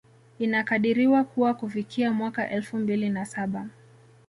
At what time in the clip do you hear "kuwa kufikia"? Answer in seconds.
1.23-2.11